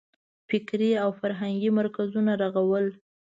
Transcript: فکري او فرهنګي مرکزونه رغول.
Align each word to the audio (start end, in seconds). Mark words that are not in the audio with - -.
فکري 0.47 0.91
او 1.03 1.09
فرهنګي 1.19 1.69
مرکزونه 1.79 2.31
رغول. 2.41 2.85